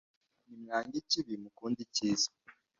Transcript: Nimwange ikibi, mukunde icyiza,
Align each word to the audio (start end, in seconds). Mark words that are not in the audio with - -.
Nimwange 0.47 0.95
ikibi, 1.01 1.33
mukunde 1.43 1.79
icyiza, 1.87 2.27